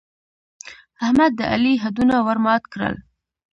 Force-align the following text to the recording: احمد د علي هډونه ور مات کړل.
احمد 1.05 1.31
د 1.39 1.41
علي 1.51 1.73
هډونه 1.83 2.15
ور 2.25 2.37
مات 2.45 2.63
کړل. 2.73 2.95